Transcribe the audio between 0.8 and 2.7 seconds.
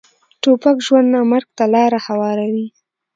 ژوند نه، مرګ ته لاره هواروي.